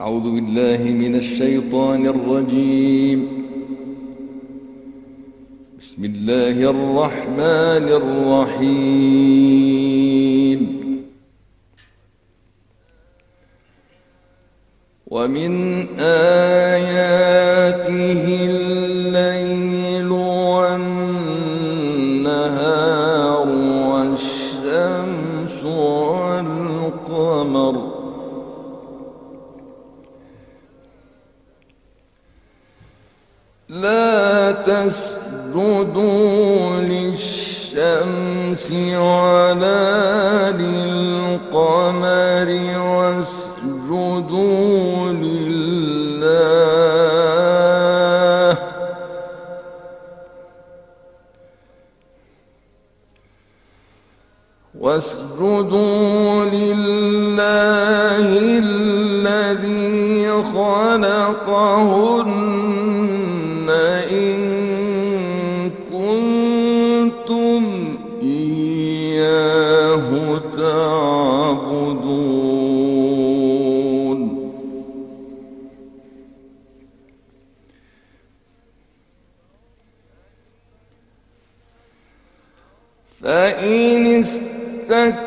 [0.00, 3.28] أعوذ بالله من الشيطان الرجيم.
[5.80, 9.20] بسم الله الرحمن الرحيم.
[15.06, 15.52] ومن
[16.00, 16.69] آياته
[33.70, 36.10] لا تسجدوا
[36.80, 42.00] للشمس ولا للقمر
[42.98, 44.32] واسجدوا
[45.12, 45.60] لله.
[54.80, 58.26] واسجدوا لله
[58.58, 62.30] الذي خلقهن
[83.22, 85.24] فإن استكبروا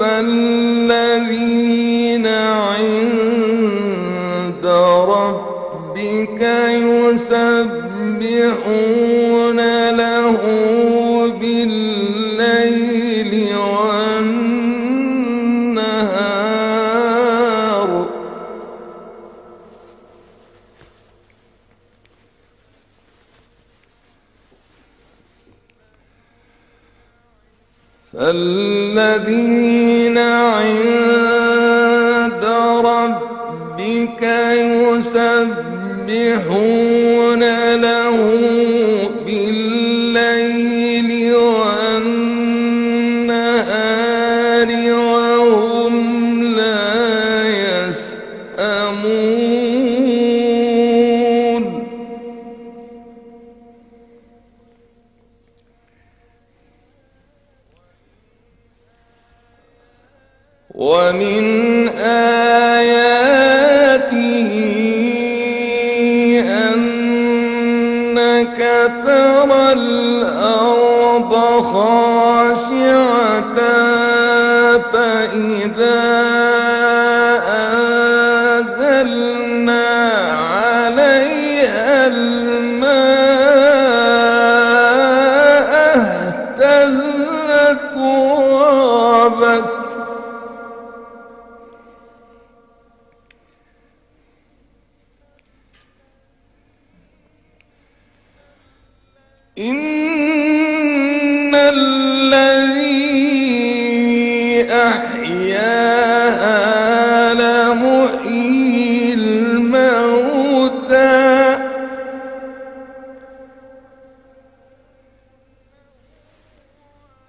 [0.00, 1.46] فالذين
[2.26, 3.06] عند
[5.08, 6.40] ربك
[7.12, 7.62] يسبحون.
[28.14, 29.38] فالذين
[30.18, 30.74] عند
[32.84, 34.22] ربك
[34.92, 36.22] يسبحون
[37.74, 38.01] له
[60.82, 62.82] ومن آياته
[66.74, 68.58] أنك
[69.04, 71.32] ترى الأرض
[71.62, 73.58] خاشعة
[74.92, 76.31] فإذا
[99.58, 102.92] إن الذي
[110.32, 111.58] الموتى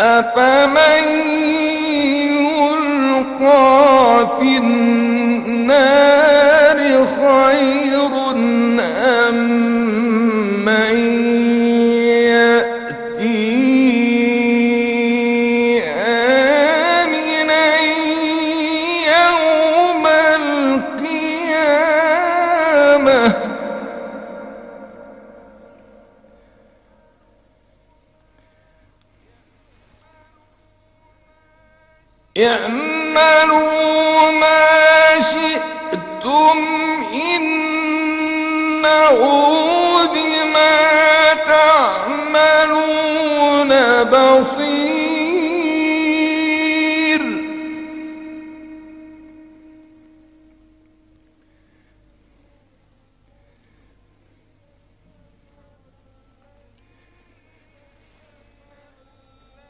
[0.00, 0.55] أفمن
[4.40, 5.96] في النار
[7.06, 9.36] خير أم
[10.64, 10.96] من
[12.26, 13.56] يأتي
[15.94, 17.66] آمنا
[19.06, 20.04] يوم
[32.36, 36.58] القيامة؟ اعملوا ما شئتم
[37.14, 38.86] إنه
[40.14, 42.90] بما تعملون
[44.04, 44.86] بصير.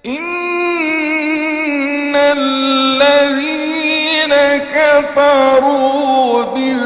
[0.06, 0.36] إن
[5.00, 6.85] كفروا بالذكر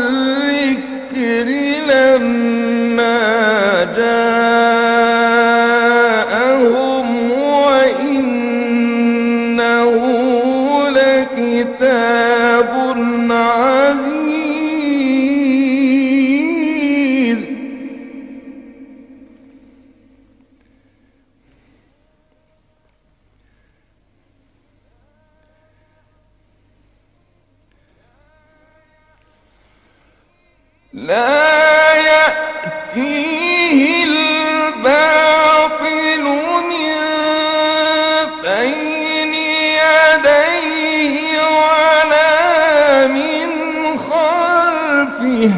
[30.92, 35.40] لا يأتيه الباطل
[36.70, 36.94] من
[38.42, 39.34] بين
[39.84, 45.54] يديه ولا من خلفه.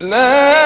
[0.00, 0.61] لا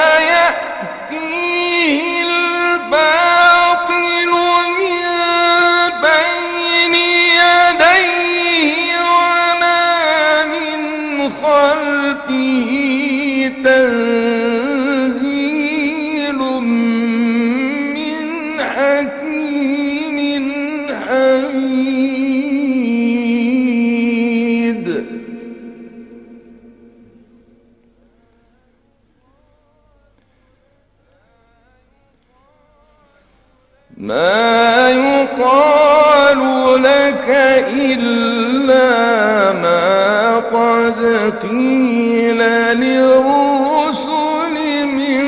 [37.17, 37.29] لك
[37.73, 41.01] إلا ما قد
[41.43, 42.41] قيل
[42.77, 45.25] للرسل من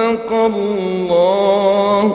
[0.08, 2.08] صدق الله